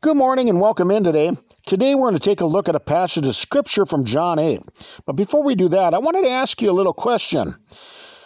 Good 0.00 0.16
morning 0.16 0.48
and 0.48 0.60
welcome 0.60 0.92
in 0.92 1.02
today. 1.02 1.32
Today 1.66 1.96
we're 1.96 2.10
going 2.10 2.14
to 2.14 2.20
take 2.20 2.40
a 2.40 2.46
look 2.46 2.68
at 2.68 2.76
a 2.76 2.80
passage 2.80 3.26
of 3.26 3.34
scripture 3.34 3.84
from 3.84 4.04
John 4.04 4.38
8. 4.38 4.62
But 5.04 5.16
before 5.16 5.42
we 5.42 5.56
do 5.56 5.68
that, 5.70 5.92
I 5.92 5.98
wanted 5.98 6.22
to 6.22 6.30
ask 6.30 6.62
you 6.62 6.70
a 6.70 6.72
little 6.72 6.92
question. 6.92 7.56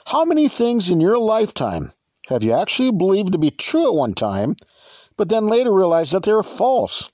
How 0.05 0.27
many 0.27 0.49
things 0.49 0.91
in 0.91 1.01
your 1.01 1.19
lifetime 1.19 1.93
have 2.29 2.43
you 2.43 2.53
actually 2.53 2.93
believed 2.93 3.33
to 3.33 3.39
be 3.39 3.51
true 3.51 3.87
at 3.87 3.95
one 3.95 4.13
time, 4.13 4.57
but 5.17 5.31
then 5.31 5.47
later 5.47 5.73
realized 5.73 6.13
that 6.13 6.25
they 6.25 6.35
were 6.35 6.43
false? 6.43 7.11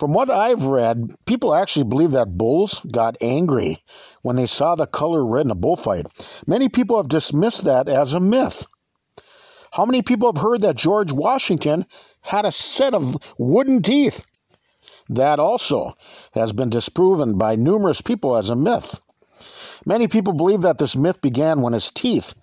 From 0.00 0.14
what 0.14 0.30
I've 0.30 0.64
read, 0.64 1.12
people 1.24 1.54
actually 1.54 1.84
believe 1.84 2.10
that 2.10 2.36
bulls 2.36 2.80
got 2.90 3.16
angry 3.20 3.84
when 4.22 4.34
they 4.34 4.46
saw 4.46 4.74
the 4.74 4.88
color 4.88 5.24
red 5.24 5.44
in 5.46 5.52
a 5.52 5.54
bullfight. 5.54 6.06
Many 6.44 6.68
people 6.68 6.96
have 6.96 7.08
dismissed 7.08 7.62
that 7.62 7.88
as 7.88 8.14
a 8.14 8.20
myth. 8.20 8.66
How 9.72 9.84
many 9.84 10.02
people 10.02 10.32
have 10.32 10.42
heard 10.42 10.62
that 10.62 10.76
George 10.76 11.12
Washington 11.12 11.86
had 12.22 12.44
a 12.44 12.52
set 12.52 12.94
of 12.94 13.16
wooden 13.38 13.82
teeth. 13.82 14.24
That 15.08 15.40
also 15.40 15.96
has 16.34 16.52
been 16.52 16.70
disproven 16.70 17.36
by 17.36 17.56
numerous 17.56 18.00
people 18.00 18.36
as 18.36 18.50
a 18.50 18.56
myth. 18.56 19.02
Many 19.86 20.06
people 20.06 20.32
believe 20.32 20.60
that 20.62 20.78
this 20.78 20.96
myth 20.96 21.20
began 21.20 21.62
when 21.62 21.72
his 21.72 21.90
teeth 21.90 22.34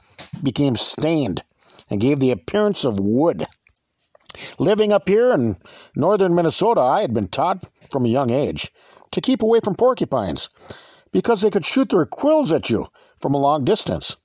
became 0.44 0.76
stained 0.76 1.44
and 1.90 2.02
gave 2.02 2.20
the 2.20 2.32
appearance 2.32 2.84
of 2.84 3.00
wood. 3.00 3.48
Living 4.59 4.92
up 4.92 5.08
here 5.08 5.32
in 5.32 5.58
northern 5.96 6.36
Minnesota, 6.36 6.82
I 6.82 7.02
had 7.02 7.14
been 7.14 7.28
taught 7.28 7.66
from 7.90 8.06
a 8.06 8.09
young 8.09 8.30
age 8.30 8.72
to 9.12 9.22
keep 9.22 9.42
away 9.42 9.59
from 9.64 9.76
porcupines 9.76 10.50
because 11.12 11.42
they 11.42 11.50
could 11.50 11.64
shoot 11.64 11.90
their 11.90 12.06
quills 12.06 12.52
at 12.52 12.70
you 12.70 12.88
from 13.20 13.34
a 13.34 13.40
long 13.40 13.64
distance. 13.64 14.18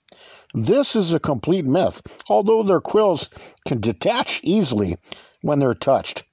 This 0.54 0.94
is 0.94 1.14
a 1.14 1.20
complete 1.20 1.64
myth, 1.64 2.02
although 2.28 2.62
their 2.62 2.80
quills 2.80 3.30
can 3.66 3.80
detach 3.80 4.40
easily 4.42 4.96
when 5.40 5.58
they're 5.58 5.74
touched. 5.74 6.24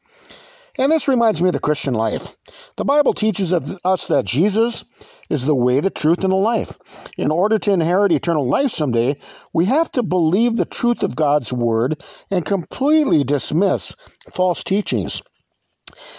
And 0.77 0.91
this 0.91 1.07
reminds 1.09 1.41
me 1.41 1.49
of 1.49 1.53
the 1.53 1.59
Christian 1.59 1.93
life. 1.93 2.37
The 2.77 2.85
Bible 2.85 3.13
teaches 3.13 3.53
us 3.53 4.07
that 4.07 4.25
Jesus 4.25 4.85
is 5.29 5.45
the 5.45 5.55
way, 5.55 5.81
the 5.81 5.89
truth, 5.89 6.23
and 6.23 6.31
the 6.31 6.37
life. 6.37 6.77
In 7.17 7.31
order 7.31 7.57
to 7.59 7.73
inherit 7.73 8.13
eternal 8.13 8.47
life 8.47 8.71
someday, 8.71 9.17
we 9.53 9.65
have 9.65 9.91
to 9.91 10.03
believe 10.03 10.55
the 10.55 10.65
truth 10.65 11.03
of 11.03 11.17
God's 11.17 11.51
Word 11.51 12.01
and 12.31 12.45
completely 12.45 13.25
dismiss 13.25 13.93
false 14.33 14.63
teachings. 14.63 15.21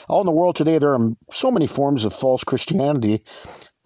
All 0.09 0.21
in 0.21 0.27
the 0.27 0.33
world 0.33 0.57
today, 0.57 0.79
there 0.79 0.95
are 0.95 1.11
so 1.33 1.51
many 1.51 1.67
forms 1.67 2.05
of 2.05 2.13
false 2.13 2.45
Christianity 2.45 3.25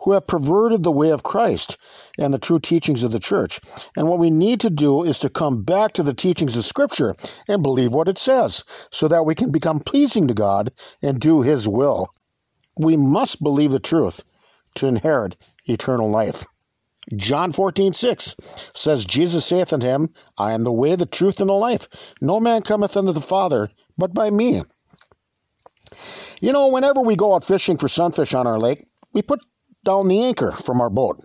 who 0.05 0.13
have 0.13 0.27
perverted 0.27 0.83
the 0.83 0.93
way 0.93 1.11
of 1.11 1.23
Christ 1.23 1.79
and 2.19 2.33
the 2.33 2.39
true 2.39 2.61
teachings 2.61 3.03
of 3.03 3.13
the 3.13 3.19
church. 3.19 3.59
And 3.97 4.09
what 4.09 4.19
we 4.19 4.31
need 4.31 4.61
to 4.61 4.71
do 4.71 5.03
is 5.03 5.19
to 5.21 5.31
come 5.31 5.63
back 5.63 5.95
to 5.95 6.03
the 6.03 6.15
teachings 6.15 6.57
of 6.57 6.65
Scripture 6.65 7.15
and 7.49 7.63
believe 7.63 7.93
what 7.93 8.09
it 8.09 8.19
says 8.19 8.65
so 8.91 9.09
that 9.09 9.25
we 9.25 9.35
can 9.35 9.51
become 9.51 9.81
pleasing 9.81 10.29
to 10.29 10.35
God 10.35 10.73
and 11.03 11.19
do 11.19 11.43
His 11.43 11.67
will. 11.67 12.09
We 12.79 12.97
must 12.97 13.43
believe 13.43 13.73
the 13.73 13.81
truth 13.81 14.23
to 14.77 14.87
inherit 14.87 15.37
eternal 15.67 16.11
life. 16.11 16.47
John 17.17 17.53
14, 17.53 17.93
6 17.93 18.37
says, 18.75 19.05
Jesus 19.05 19.45
saith 19.45 19.73
unto 19.73 19.87
him, 19.87 20.09
I 20.39 20.53
am 20.53 20.65
the 20.65 20.73
way, 20.73 20.97
the 20.97 21.07
truth, 21.07 21.39
and 21.39 21.51
the 21.51 21.55
life. 21.55 21.87
No 22.21 22.41
man 22.41 22.63
cometh 22.63 22.97
unto 22.97 23.13
the 23.13 23.21
Father 23.21 23.69
but 23.99 24.15
by 24.15 24.31
me. 24.31 24.63
You 26.41 26.53
know, 26.53 26.69
whenever 26.69 27.01
we 27.01 27.15
go 27.15 27.35
out 27.35 27.45
fishing 27.45 27.77
for 27.77 27.89
sunfish 27.89 28.35
on 28.35 28.47
our 28.47 28.59
lake, 28.59 28.87
we 29.13 29.23
put 29.23 29.41
down 29.85 30.09
the 30.09 30.23
anchor 30.23 30.51
from 30.51 30.81
our 30.81 30.91
boat. 30.91 31.21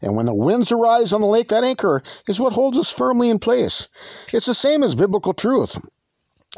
And 0.00 0.16
when 0.16 0.26
the 0.26 0.34
winds 0.34 0.70
arise 0.70 1.12
on 1.12 1.20
the 1.20 1.26
lake, 1.26 1.48
that 1.48 1.64
anchor 1.64 2.02
is 2.28 2.40
what 2.40 2.52
holds 2.52 2.78
us 2.78 2.90
firmly 2.90 3.30
in 3.30 3.38
place. 3.38 3.88
It's 4.32 4.46
the 4.46 4.54
same 4.54 4.82
as 4.82 4.94
biblical 4.94 5.34
truth. 5.34 5.76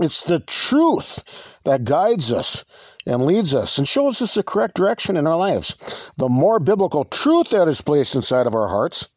It's 0.01 0.23
the 0.23 0.41
truth 0.41 1.25
that 1.65 1.85
guides 1.85 2.33
us 2.33 2.65
and 3.07 3.25
leads 3.25 3.55
us 3.55 3.79
and 3.79 3.89
shows 3.89 4.23
us 4.23 4.35
the 4.35 4.43
correct 4.43 4.75
direction 4.77 5.17
in 5.17 5.27
our 5.27 5.37
lives. 5.37 5.75
The 6.19 6.29
more 6.29 6.61
biblical 6.61 7.05
truth 7.05 7.51
that 7.51 7.69
is 7.69 7.81
placed 7.81 8.15
inside 8.15 8.47
of 8.47 8.55
our 8.55 8.69
hearts, 8.69 9.09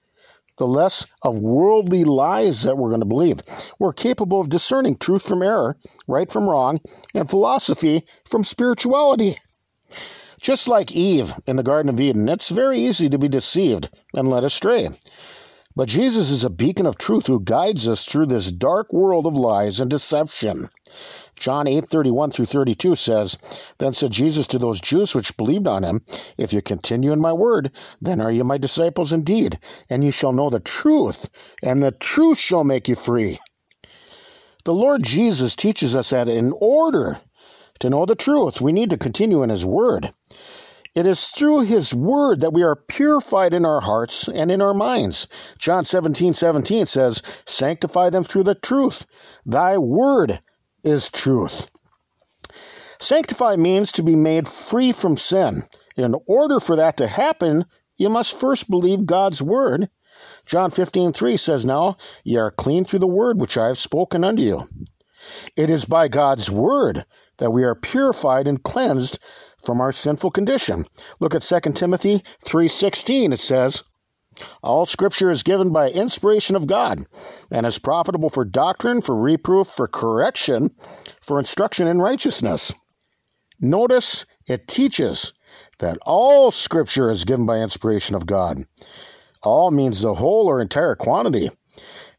the 0.58 0.68
less 0.68 1.06
of 1.24 1.40
worldly 1.40 2.04
lies 2.04 2.64
that 2.64 2.78
we're 2.78 2.90
going 2.90 3.02
to 3.02 3.06
believe. 3.06 3.40
We're 3.80 3.94
capable 3.94 4.40
of 4.40 4.50
discerning 4.50 4.98
truth 4.98 5.28
from 5.28 5.42
error, 5.42 5.78
right 6.08 6.32
from 6.32 6.48
wrong, 6.48 6.80
and 7.14 7.30
philosophy 7.30 8.04
from 8.26 8.44
spirituality. 8.44 9.38
Just 10.42 10.68
like 10.68 10.92
Eve 10.92 11.36
in 11.46 11.56
the 11.56 11.64
Garden 11.64 11.88
of 11.88 12.00
Eden, 12.00 12.28
it's 12.28 12.50
very 12.50 12.80
easy 12.80 13.08
to 13.10 13.20
be 13.20 13.30
deceived 13.30 13.90
and 14.16 14.28
led 14.28 14.44
astray. 14.44 14.90
But 15.76 15.88
Jesus 15.88 16.32
is 16.32 16.44
a 16.44 16.50
beacon 16.50 16.88
of 16.88 16.98
truth 16.98 17.28
who 17.28 17.40
guides 17.40 17.88
us 17.88 18.04
through 18.04 18.26
this 18.26 18.52
dark 18.52 18.92
world 18.92 19.28
of 19.28 19.36
lies 19.36 19.80
and 19.80 19.90
deception. 19.90 20.70
John 21.36 21.68
8, 21.68 21.86
31 21.86 22.32
through 22.32 22.46
32 22.46 22.96
says, 22.96 23.38
Then 23.78 23.94
said 23.94 24.12
Jesus 24.12 24.48
to 24.48 24.58
those 24.58 24.82
Jews 24.82 25.14
which 25.14 25.38
believed 25.38 25.68
on 25.68 25.84
him, 25.84 26.02
If 26.38 26.54
you 26.54 26.62
continue 26.62 27.12
in 27.12 27.22
my 27.22 27.34
word, 27.34 27.72
then 28.02 28.20
are 28.20 28.32
you 28.32 28.44
my 28.44 28.58
disciples 28.58 29.14
indeed, 29.14 29.60
and 29.90 30.04
you 30.04 30.12
shall 30.12 30.34
know 30.34 30.50
the 30.50 30.60
truth, 30.60 31.30
and 31.64 31.82
the 31.82 31.92
truth 31.92 32.40
shall 32.40 32.64
make 32.64 32.88
you 32.88 32.96
free. 32.96 33.38
The 34.66 34.74
Lord 34.74 35.04
Jesus 35.04 35.56
teaches 35.56 35.96
us 35.96 36.10
that 36.10 36.30
in 36.30 36.54
order 36.58 37.22
to 37.82 37.90
know 37.90 38.06
the 38.06 38.16
truth, 38.16 38.62
we 38.62 38.72
need 38.72 38.90
to 38.90 38.98
continue 38.98 39.44
in 39.44 39.50
His 39.50 39.66
Word. 39.66 40.12
It 40.94 41.06
is 41.06 41.28
through 41.28 41.62
His 41.62 41.94
Word 41.94 42.42
that 42.42 42.54
we 42.54 42.64
are 42.64 42.76
purified 42.76 43.54
in 43.54 43.66
our 43.66 43.82
hearts 43.82 44.28
and 44.28 44.52
in 44.52 44.62
our 44.62 44.74
minds. 44.74 45.28
John 45.58 45.84
17 45.84 46.34
17 46.34 46.86
says, 46.86 47.22
Sanctify 47.46 48.10
them 48.10 48.24
through 48.24 48.44
the 48.44 48.56
truth. 48.56 49.06
Thy 49.46 49.78
Word 49.78 50.42
is 50.84 51.10
truth. 51.10 51.70
Sanctify 53.00 53.56
means 53.56 53.92
to 53.94 54.04
be 54.04 54.16
made 54.16 54.48
free 54.48 54.92
from 54.92 55.18
sin. 55.18 55.64
In 55.96 56.16
order 56.28 56.60
for 56.60 56.76
that 56.76 56.98
to 56.98 57.08
happen, 57.08 57.66
you 57.98 58.10
must 58.10 58.40
first 58.40 58.70
believe 58.70 59.06
God's 59.06 59.42
Word. 59.42 59.90
John 60.46 60.72
15 60.72 61.14
3 61.14 61.38
says, 61.38 61.66
Now 61.66 61.98
ye 62.24 62.38
are 62.38 62.52
clean 62.52 62.84
through 62.84 63.00
the 63.00 63.08
Word 63.08 63.40
which 63.40 63.58
I 63.58 63.68
have 63.68 63.78
spoken 63.78 64.24
unto 64.24 64.42
you. 64.42 64.68
It 65.56 65.70
is 65.70 65.86
by 65.86 66.10
God's 66.10 66.52
Word 66.52 67.06
that 67.42 67.52
we 67.52 67.64
are 67.64 67.76
purified 67.76 68.48
and 68.48 68.64
cleansed 68.64 69.20
from 69.62 69.82
our 69.82 69.92
sinful 69.92 70.30
condition. 70.32 70.86
Look 71.20 71.36
at 71.36 71.42
2 71.42 71.74
Timothy 71.74 72.24
3:16 72.46 73.34
it 73.34 73.40
says, 73.40 73.84
all 74.64 74.86
scripture 74.86 75.30
is 75.30 75.44
given 75.44 75.74
by 75.74 75.90
inspiration 75.90 76.56
of 76.56 76.68
God 76.68 77.06
and 77.52 77.66
is 77.66 77.80
profitable 77.80 78.30
for 78.30 78.46
doctrine, 78.46 79.02
for 79.02 79.16
reproof, 79.16 79.68
for 79.68 79.88
correction, 79.88 80.72
for 81.22 81.38
instruction 81.38 81.88
in 81.88 82.00
righteousness. 82.00 82.74
Notice 83.60 84.26
it 84.48 84.68
teaches 84.68 85.34
that 85.80 85.98
all 86.04 86.52
scripture 86.52 87.12
is 87.12 87.26
given 87.26 87.46
by 87.46 87.58
inspiration 87.58 88.16
of 88.16 88.26
God. 88.26 88.64
All 89.44 89.72
means 89.72 90.02
the 90.02 90.14
whole 90.14 90.48
or 90.48 90.62
entire 90.62 90.96
quantity. 90.96 91.50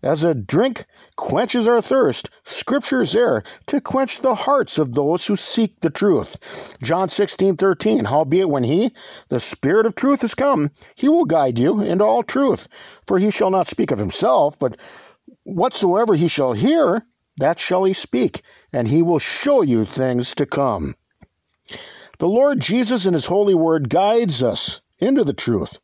As 0.03 0.25
a 0.25 0.35
drink 0.35 0.85
quenches 1.15 1.69
our 1.69 1.81
thirst, 1.81 2.29
Scripture 2.43 3.03
is 3.03 3.13
there 3.13 3.45
to 3.67 3.81
quench 3.81 4.21
the 4.21 4.35
hearts 4.35 4.77
of 4.77 4.95
those 4.95 5.27
who 5.27 5.37
seek 5.37 5.81
the 5.81 5.91
truth. 5.91 6.77
John 6.83 7.09
16, 7.09 7.57
13, 7.57 8.07
Howbeit 8.07 8.49
when 8.49 8.65
he, 8.65 8.91
the 9.29 9.39
Spirit 9.39 9.87
of 9.87 9.95
truth, 9.95 10.25
is 10.25 10.35
come, 10.35 10.73
he 10.97 11.09
will 11.09 11.25
guide 11.25 11.57
you 11.57 11.81
into 11.81 12.05
all 12.05 12.25
truth. 12.25 12.67
For 13.07 13.21
he 13.21 13.31
shall 13.31 13.51
not 13.51 13.69
speak 13.69 13.93
of 13.93 13.99
himself, 13.99 14.59
but 14.59 14.77
whatsoever 15.45 16.15
he 16.15 16.27
shall 16.27 16.55
hear, 16.55 17.07
that 17.37 17.61
shall 17.61 17.85
he 17.85 17.93
speak, 17.93 18.43
and 18.73 18.89
he 18.89 19.03
will 19.03 19.21
show 19.21 19.63
you 19.63 19.85
things 19.85 20.35
to 20.35 20.47
come. 20.47 20.97
The 22.19 22.29
Lord 22.29 22.61
Jesus 22.61 23.07
in 23.07 23.15
his 23.15 23.27
holy 23.27 23.55
word 23.55 23.89
guides 23.89 24.43
us 24.43 24.81
into 24.99 25.23
the 25.23 25.33
truth. 25.33 25.79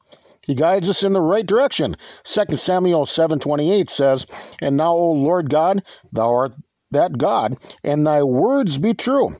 He 0.48 0.54
guides 0.54 0.88
us 0.88 1.02
in 1.02 1.12
the 1.12 1.20
right 1.20 1.46
direction. 1.46 1.94
2 2.24 2.56
Samuel 2.56 3.04
7:28 3.04 3.90
says, 3.90 4.26
"And 4.62 4.78
now, 4.78 4.94
O 4.94 5.12
Lord 5.12 5.50
God, 5.50 5.82
thou 6.10 6.34
art 6.34 6.54
that 6.90 7.18
God, 7.18 7.58
and 7.84 8.06
thy 8.06 8.22
words 8.22 8.78
be 8.78 8.94
true. 8.94 9.36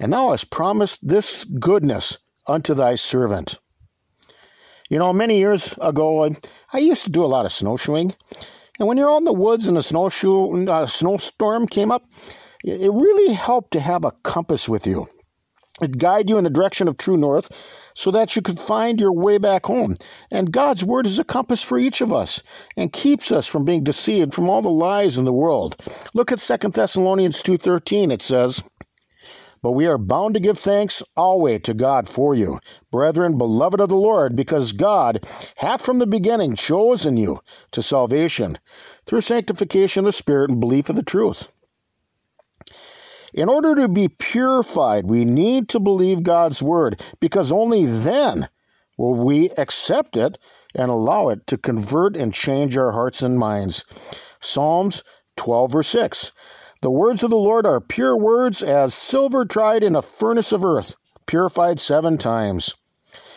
And 0.00 0.12
thou 0.12 0.32
hast 0.32 0.50
promised 0.50 1.06
this 1.06 1.44
goodness 1.44 2.18
unto 2.48 2.74
thy 2.74 2.96
servant." 2.96 3.60
You 4.88 4.98
know, 4.98 5.12
many 5.12 5.38
years 5.38 5.78
ago, 5.80 6.28
I, 6.72 6.78
used 6.78 7.04
to 7.04 7.10
do 7.10 7.24
a 7.24 7.30
lot 7.30 7.46
of 7.46 7.52
snowshoeing. 7.52 8.12
And 8.80 8.88
when 8.88 8.96
you're 8.96 9.08
out 9.10 9.18
in 9.18 9.24
the 9.24 9.32
woods 9.32 9.68
and 9.68 9.78
a 9.78 9.82
snowshoe, 9.84 10.66
uh, 10.66 10.86
snowstorm 10.86 11.68
came 11.68 11.92
up, 11.92 12.06
it 12.64 12.92
really 12.92 13.34
helped 13.34 13.70
to 13.72 13.80
have 13.80 14.04
a 14.04 14.10
compass 14.24 14.68
with 14.68 14.84
you. 14.84 15.06
It 15.80 15.98
guide 15.98 16.28
you 16.28 16.38
in 16.38 16.44
the 16.44 16.50
direction 16.50 16.88
of 16.88 16.96
true 16.96 17.16
north 17.16 17.50
so 17.94 18.10
that 18.10 18.36
you 18.36 18.42
could 18.42 18.58
find 18.58 19.00
your 19.00 19.12
way 19.12 19.38
back 19.38 19.66
home. 19.66 19.96
And 20.30 20.52
God's 20.52 20.84
word 20.84 21.06
is 21.06 21.18
a 21.18 21.24
compass 21.24 21.62
for 21.62 21.78
each 21.78 22.00
of 22.00 22.12
us 22.12 22.42
and 22.76 22.92
keeps 22.92 23.32
us 23.32 23.46
from 23.46 23.64
being 23.64 23.84
deceived 23.84 24.34
from 24.34 24.48
all 24.48 24.62
the 24.62 24.70
lies 24.70 25.18
in 25.18 25.24
the 25.24 25.32
world. 25.32 25.76
Look 26.14 26.32
at 26.32 26.38
2 26.38 26.72
Thessalonians 26.72 27.42
2:13. 27.42 28.12
It 28.12 28.22
says, 28.22 28.62
but 29.62 29.72
we 29.72 29.86
are 29.86 29.98
bound 29.98 30.34
to 30.34 30.40
give 30.40 30.58
thanks 30.58 31.02
always 31.16 31.60
to 31.62 31.74
God 31.74 32.08
for 32.08 32.34
you, 32.34 32.60
brethren, 32.90 33.36
beloved 33.36 33.80
of 33.80 33.90
the 33.90 33.94
Lord, 33.94 34.34
because 34.34 34.72
God 34.72 35.22
hath 35.56 35.84
from 35.84 35.98
the 35.98 36.06
beginning 36.06 36.54
chosen 36.54 37.18
you 37.18 37.40
to 37.72 37.82
salvation 37.82 38.58
through 39.04 39.20
sanctification 39.20 40.00
of 40.00 40.06
the 40.06 40.12
Spirit 40.12 40.50
and 40.50 40.60
belief 40.60 40.88
of 40.88 40.96
the 40.96 41.02
truth. 41.02 41.52
In 43.32 43.48
order 43.48 43.74
to 43.76 43.88
be 43.88 44.08
purified, 44.08 45.06
we 45.06 45.24
need 45.24 45.68
to 45.70 45.80
believe 45.80 46.22
God's 46.22 46.62
word 46.62 47.00
because 47.20 47.52
only 47.52 47.86
then 47.86 48.48
will 48.98 49.14
we 49.14 49.50
accept 49.50 50.16
it 50.16 50.38
and 50.74 50.90
allow 50.90 51.28
it 51.28 51.46
to 51.48 51.58
convert 51.58 52.16
and 52.16 52.34
change 52.34 52.76
our 52.76 52.92
hearts 52.92 53.22
and 53.22 53.38
minds. 53.38 53.84
Psalms 54.40 55.04
12, 55.36 55.72
verse 55.72 55.88
6. 55.88 56.32
The 56.82 56.90
words 56.90 57.22
of 57.22 57.30
the 57.30 57.36
Lord 57.36 57.66
are 57.66 57.80
pure 57.80 58.16
words 58.16 58.62
as 58.62 58.94
silver 58.94 59.44
tried 59.44 59.82
in 59.82 59.94
a 59.94 60.02
furnace 60.02 60.52
of 60.52 60.64
earth, 60.64 60.96
purified 61.26 61.78
seven 61.78 62.16
times. 62.16 62.74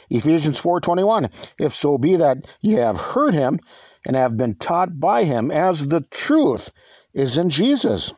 Ephesians 0.10 0.60
4:21 0.60 1.30
If 1.58 1.74
so 1.74 1.98
be 1.98 2.16
that 2.16 2.46
ye 2.62 2.74
have 2.74 3.00
heard 3.00 3.34
him 3.34 3.60
and 4.06 4.16
have 4.16 4.38
been 4.38 4.56
taught 4.56 5.00
by 5.00 5.24
him 5.24 5.52
as 5.52 5.88
the 5.88 6.02
truth 6.02 6.72
is 7.14 7.38
in 7.38 7.50
Jesus. 7.50 8.14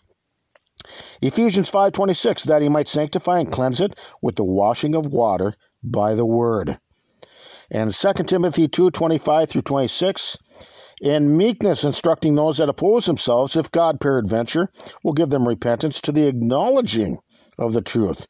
Ephesians 1.22 1.70
5:26 1.70 2.44
that 2.44 2.62
he 2.62 2.70
might 2.70 2.88
sanctify 2.88 3.40
and 3.40 3.52
cleanse 3.52 3.82
it 3.82 3.98
with 4.22 4.36
the 4.36 4.44
washing 4.44 4.96
of 4.96 5.06
water 5.06 5.54
by 5.84 6.14
the 6.14 6.26
word. 6.26 6.80
And 7.72 7.94
2 7.94 8.28
Timothy 8.28 8.68
2:25 8.68 9.50
through 9.50 9.62
26 9.64 10.38
in 11.02 11.36
meekness 11.36 11.84
instructing 11.84 12.36
those 12.36 12.58
that 12.58 12.70
oppose 12.70 13.06
themselves 13.06 13.56
if 13.56 13.72
God 13.72 14.00
peradventure 14.00 14.70
will 15.04 15.14
give 15.14 15.30
them 15.30 15.48
repentance 15.48 16.00
to 16.02 16.12
the 16.12 16.28
acknowledging 16.28 17.18
of 17.58 17.74
the 17.74 17.82
truth 17.82 18.28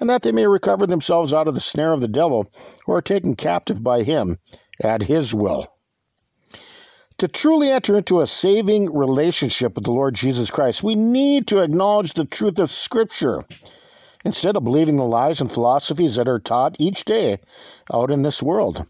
and 0.00 0.10
that 0.10 0.22
they 0.22 0.32
may 0.32 0.46
recover 0.46 0.86
themselves 0.86 1.32
out 1.32 1.48
of 1.48 1.54
the 1.54 1.60
snare 1.60 1.92
of 1.92 2.00
the 2.00 2.08
devil 2.08 2.50
who 2.84 2.92
are 2.92 3.00
taken 3.00 3.36
captive 3.36 3.82
by 3.82 4.02
him 4.02 4.38
at 4.82 5.04
his 5.04 5.34
will. 5.34 5.73
To 7.18 7.28
truly 7.28 7.70
enter 7.70 7.96
into 7.96 8.20
a 8.20 8.26
saving 8.26 8.92
relationship 8.92 9.76
with 9.76 9.84
the 9.84 9.92
Lord 9.92 10.14
Jesus 10.14 10.50
Christ, 10.50 10.82
we 10.82 10.96
need 10.96 11.46
to 11.46 11.60
acknowledge 11.60 12.14
the 12.14 12.24
truth 12.24 12.58
of 12.58 12.72
Scripture 12.72 13.44
instead 14.24 14.56
of 14.56 14.64
believing 14.64 14.96
the 14.96 15.04
lies 15.04 15.40
and 15.40 15.50
philosophies 15.50 16.16
that 16.16 16.28
are 16.28 16.40
taught 16.40 16.76
each 16.80 17.04
day 17.04 17.38
out 17.92 18.10
in 18.10 18.22
this 18.22 18.42
world. 18.42 18.86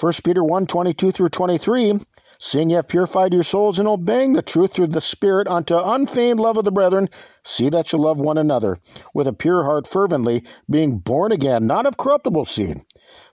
1 0.00 0.12
Peter 0.24 0.42
1 0.42 0.66
22 0.66 1.10
through 1.10 1.28
23 1.28 1.98
Seeing 2.40 2.70
ye 2.70 2.76
have 2.76 2.86
purified 2.86 3.34
your 3.34 3.42
souls 3.42 3.80
in 3.80 3.88
obeying 3.88 4.32
the 4.32 4.42
truth 4.42 4.72
through 4.72 4.86
the 4.86 5.00
Spirit 5.00 5.48
unto 5.48 5.76
unfeigned 5.76 6.38
love 6.38 6.56
of 6.56 6.64
the 6.64 6.70
brethren, 6.70 7.08
see 7.42 7.68
that 7.68 7.92
you 7.92 7.98
love 7.98 8.16
one 8.16 8.38
another 8.38 8.78
with 9.12 9.26
a 9.26 9.32
pure 9.32 9.64
heart 9.64 9.88
fervently, 9.88 10.44
being 10.70 10.98
born 10.98 11.32
again, 11.32 11.66
not 11.66 11.84
of 11.84 11.96
corruptible 11.96 12.44
seed, 12.44 12.76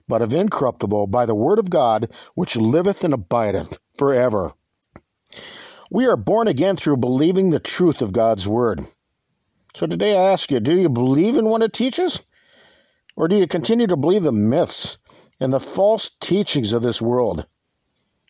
but 0.08 0.22
of 0.22 0.32
incorruptible, 0.32 1.06
by 1.08 1.26
the 1.26 1.34
word 1.34 1.58
of 1.58 1.70
God, 1.70 2.10
which 2.34 2.56
liveth 2.56 3.04
and 3.04 3.14
abideth 3.14 3.78
forever. 3.96 4.52
We 5.90 6.06
are 6.06 6.16
born 6.16 6.48
again 6.48 6.76
through 6.76 6.98
believing 6.98 7.50
the 7.50 7.60
truth 7.60 8.02
of 8.02 8.12
God's 8.12 8.48
word. 8.48 8.80
So 9.74 9.86
today 9.86 10.16
I 10.16 10.32
ask 10.32 10.50
you, 10.50 10.58
do 10.60 10.74
you 10.74 10.88
believe 10.88 11.36
in 11.36 11.46
what 11.46 11.62
it 11.62 11.72
teaches? 11.72 12.22
Or 13.16 13.28
do 13.28 13.36
you 13.36 13.46
continue 13.46 13.86
to 13.86 13.96
believe 13.96 14.22
the 14.22 14.32
myths 14.32 14.98
and 15.40 15.52
the 15.52 15.60
false 15.60 16.10
teachings 16.20 16.72
of 16.72 16.82
this 16.82 17.00
world? 17.00 17.46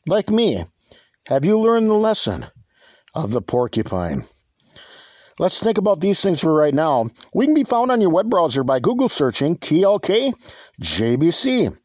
Like 0.06 0.30
me, 0.30 0.64
have 1.26 1.44
you 1.44 1.58
learned 1.58 1.88
the 1.88 1.94
lesson 1.94 2.46
of 3.14 3.32
the 3.32 3.42
porcupine? 3.42 4.22
Let's 5.38 5.62
think 5.62 5.76
about 5.76 6.00
these 6.00 6.22
things 6.22 6.40
for 6.40 6.54
right 6.54 6.72
now. 6.72 7.10
We 7.34 7.44
can 7.44 7.54
be 7.54 7.64
found 7.64 7.90
on 7.90 8.00
your 8.00 8.08
web 8.08 8.30
browser 8.30 8.64
by 8.64 8.80
Google 8.80 9.10
searching 9.10 9.56
TLK 9.56 10.32
JBC, 10.80 11.76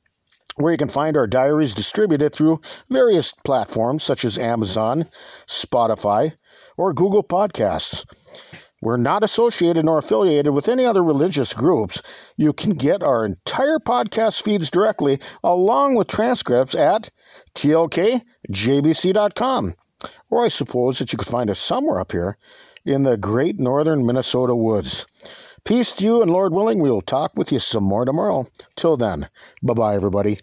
where 0.55 0.71
you 0.71 0.77
can 0.77 0.87
find 0.87 1.17
our 1.17 1.27
diaries 1.27 1.75
distributed 1.75 2.33
through 2.33 2.61
various 2.89 3.33
platforms 3.43 4.03
such 4.03 4.23
as 4.23 4.37
Amazon, 4.37 5.09
Spotify, 5.47 6.33
or 6.77 6.93
Google 6.93 7.23
Podcasts. 7.23 8.05
We're 8.81 8.95
not 8.95 9.21
associated 9.23 9.83
nor 9.83 9.97
affiliated 9.97 10.53
with 10.53 10.69
any 10.69 10.85
other 10.85 11.03
religious 11.03 11.53
groups. 11.53 12.01
You 12.37 12.53
can 12.53 12.73
get 12.73 13.03
our 13.03 13.25
entire 13.25 13.79
podcast 13.79 14.41
feeds 14.43 14.71
directly, 14.71 15.19
along 15.43 15.95
with 15.95 16.07
transcripts 16.07 16.73
at 16.73 17.09
tlkjbc.com. 17.53 18.23
Or 20.31 20.45
I 20.45 20.47
suppose 20.47 20.99
that 20.99 21.11
you 21.11 21.17
could 21.17 21.27
find 21.27 21.49
us 21.49 21.59
somewhere 21.59 21.99
up 21.99 22.13
here 22.13 22.37
in 22.85 23.03
the 23.03 23.17
great 23.17 23.59
northern 23.59 24.05
Minnesota 24.05 24.55
woods. 24.55 25.05
Peace 25.63 25.91
to 25.93 26.05
you, 26.05 26.21
and 26.21 26.31
Lord 26.31 26.53
willing, 26.53 26.79
we 26.79 26.89
will 26.89 27.01
talk 27.01 27.35
with 27.35 27.51
you 27.51 27.59
some 27.59 27.83
more 27.83 28.05
tomorrow. 28.05 28.47
Till 28.75 28.97
then, 28.97 29.29
bye 29.61 29.73
bye, 29.73 29.95
everybody. 29.95 30.39